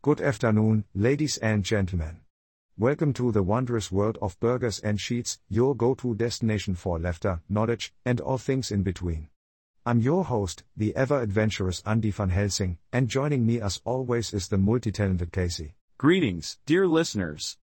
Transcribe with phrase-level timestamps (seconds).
[0.00, 2.20] Good afternoon, ladies and gentlemen.
[2.78, 7.40] Welcome to the wondrous world of burgers and sheets, your go to destination for laughter,
[7.48, 9.28] knowledge, and all things in between.
[9.84, 14.46] I'm your host, the ever adventurous Andy van Helsing, and joining me as always is
[14.46, 15.74] the multi talented Casey.
[15.98, 17.58] Greetings, dear listeners.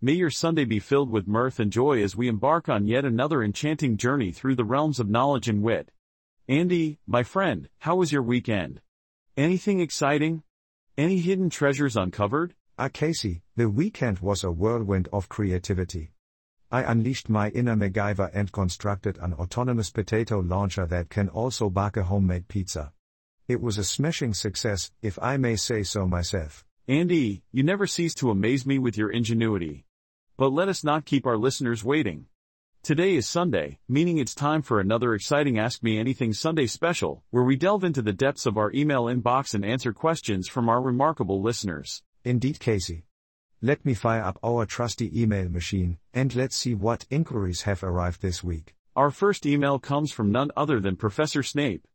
[0.00, 3.42] May your Sunday be filled with mirth and joy as we embark on yet another
[3.42, 5.90] enchanting journey through the realms of knowledge and wit.
[6.46, 8.80] Andy, my friend, how was your weekend?
[9.36, 10.44] Anything exciting?
[11.00, 12.52] Any hidden treasures uncovered?
[12.76, 16.12] Ah, Casey, the weekend was a whirlwind of creativity.
[16.70, 21.96] I unleashed my inner MacGyver and constructed an autonomous potato launcher that can also bake
[21.96, 22.92] a homemade pizza.
[23.48, 26.66] It was a smashing success, if I may say so myself.
[26.86, 29.86] Andy, you never cease to amaze me with your ingenuity.
[30.36, 32.26] But let us not keep our listeners waiting.
[32.82, 37.44] Today is Sunday, meaning it's time for another exciting Ask Me Anything Sunday special, where
[37.44, 41.42] we delve into the depths of our email inbox and answer questions from our remarkable
[41.42, 42.02] listeners.
[42.24, 43.04] Indeed, Casey.
[43.60, 48.22] Let me fire up our trusty email machine, and let's see what inquiries have arrived
[48.22, 48.74] this week.
[48.96, 51.86] Our first email comes from none other than Professor Snape.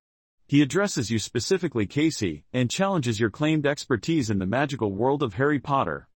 [0.45, 5.33] He addresses you specifically, Casey, and challenges your claimed expertise in the magical world of
[5.33, 6.07] Harry Potter.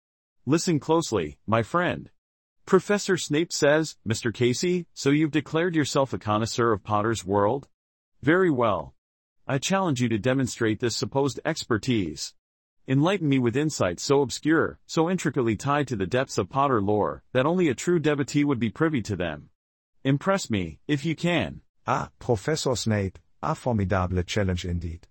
[0.45, 2.11] Listen closely, my friend.
[2.69, 4.31] Professor Snape says, Mr.
[4.31, 7.67] Casey, so you've declared yourself a connoisseur of Potter's world?
[8.21, 8.93] Very well.
[9.47, 12.35] I challenge you to demonstrate this supposed expertise.
[12.87, 17.23] Enlighten me with insights so obscure, so intricately tied to the depths of Potter lore,
[17.33, 19.49] that only a true devotee would be privy to them.
[20.03, 21.61] Impress me, if you can.
[21.87, 25.07] Ah, Professor Snape, a formidable challenge indeed.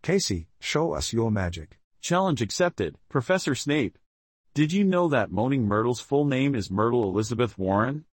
[0.00, 1.76] Casey, show us your magic.
[2.00, 3.98] Challenge accepted, Professor Snape.
[4.60, 8.04] Did you know that Moaning Myrtle's full name is Myrtle Elizabeth Warren?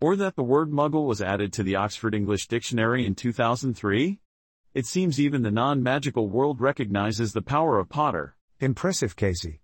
[0.00, 4.18] Or that the word muggle was added to the Oxford English Dictionary in 2003?
[4.74, 8.34] It seems even the non-magical world recognizes the power of Potter.
[8.58, 9.60] Impressive, Casey.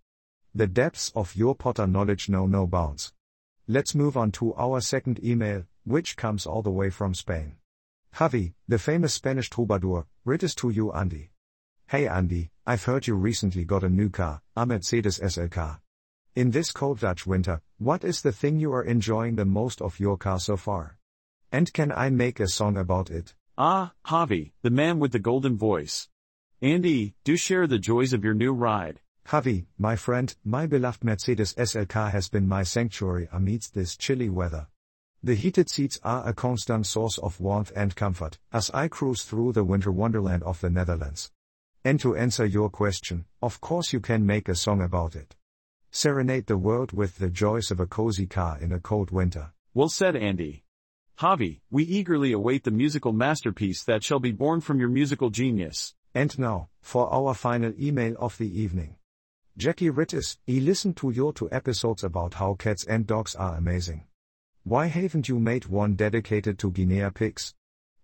[0.54, 3.12] The depths of your Potter knowledge know no bounds.
[3.66, 7.56] Let's move on to our second email, which comes all the way from Spain.
[8.14, 11.32] Javi, the famous Spanish troubadour, writes to you, Andy.
[11.88, 15.48] Hey Andy, I've heard you recently got a new car, a Mercedes SL
[16.38, 19.98] in this cold Dutch winter, what is the thing you are enjoying the most of
[19.98, 20.96] your car so far?
[21.50, 23.34] And can I make a song about it?
[23.56, 26.08] Ah, Javi, the man with the golden voice.
[26.62, 29.00] Andy, do share the joys of your new ride.
[29.26, 34.28] Javi, my friend, my beloved Mercedes SL car has been my sanctuary amidst this chilly
[34.28, 34.68] weather.
[35.24, 39.54] The heated seats are a constant source of warmth and comfort as I cruise through
[39.54, 41.32] the winter wonderland of the Netherlands.
[41.84, 45.34] And to answer your question, of course you can make a song about it.
[45.90, 49.52] Serenade the world with the joys of a cozy car in a cold winter.
[49.74, 50.64] Well said, Andy.
[51.18, 55.94] Javi, we eagerly await the musical masterpiece that shall be born from your musical genius.
[56.14, 58.96] And now, for our final email of the evening.
[59.56, 64.04] Jackie Rittis, he listened to your two episodes about how cats and dogs are amazing.
[64.62, 67.54] Why haven't you made one dedicated to Guinea pigs?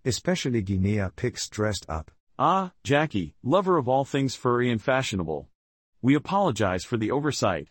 [0.04, 2.10] Especially Guinea pigs dressed up.
[2.38, 5.48] Ah, Jackie, lover of all things furry and fashionable.
[6.02, 7.68] We apologize for the oversight.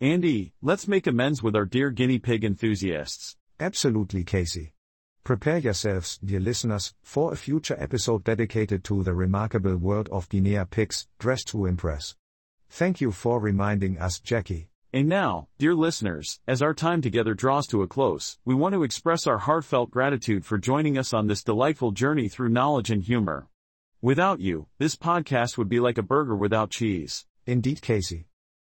[0.00, 3.36] Andy, let's make amends with our dear guinea pig enthusiasts.
[3.58, 4.72] Absolutely, Casey.
[5.24, 10.64] Prepare yourselves, dear listeners, for a future episode dedicated to the remarkable world of Guinea
[10.70, 12.14] pigs, dressed to impress.
[12.70, 14.68] Thank you for reminding us, Jackie.
[14.92, 18.84] And now, dear listeners, as our time together draws to a close, we want to
[18.84, 23.48] express our heartfelt gratitude for joining us on this delightful journey through knowledge and humor.
[24.00, 27.26] Without you, this podcast would be like a burger without cheese.
[27.46, 28.28] Indeed, Casey.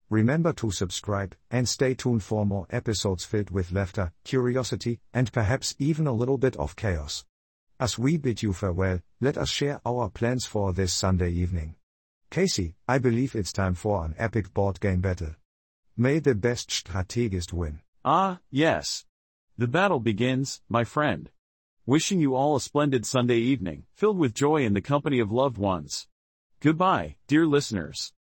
[0.10, 5.76] Remember to subscribe and stay tuned for more episodes filled with laughter, curiosity, and perhaps
[5.80, 7.26] even a little bit of chaos.
[7.78, 11.76] As we bid you farewell, let us share our plans for this Sunday evening.
[12.32, 15.36] Casey, I believe it's time for an epic board game battle.
[15.98, 17.82] May the best strategist win.
[18.06, 19.06] Ah, yes.
[19.58, 21.30] The battle begins, my friend.
[21.86, 25.58] Wishing you all a splendid Sunday evening, filled with joy in the company of loved
[25.58, 26.08] ones.
[26.62, 28.14] Goodbye, dear listeners.